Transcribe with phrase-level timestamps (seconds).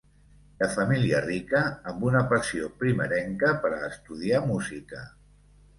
[0.61, 5.09] De família rica, amb una passió primerenca per a estudiar música.